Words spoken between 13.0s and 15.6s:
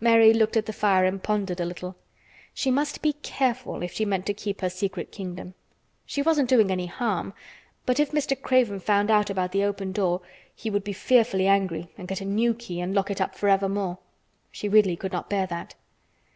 it up forevermore. She really could not bear